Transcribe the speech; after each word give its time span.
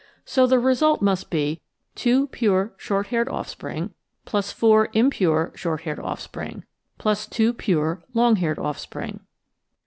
So 0.25 0.47
the 0.47 0.57
result 0.57 0.99
must 1.03 1.29
be 1.29 1.61
two 1.93 2.25
pure 2.29 2.73
short 2.77 3.09
haired 3.13 3.29
offspring, 3.29 3.93
plus 4.25 4.51
four 4.51 4.89
impure 4.93 5.51
short 5.53 5.81
haired 5.81 5.99
offspring, 5.99 6.63
plus 6.97 7.27
two 7.27 7.53
pure 7.53 8.01
long 8.15 8.37
haired 8.37 8.57
offspring. 8.57 9.19